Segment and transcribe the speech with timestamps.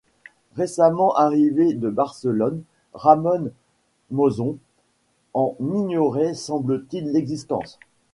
[0.55, 2.63] Récemment arrivé de Barcelone,
[2.95, 3.51] Ramón
[4.09, 4.57] Monzón
[5.35, 7.77] en ignorait semble-t-il l'existence.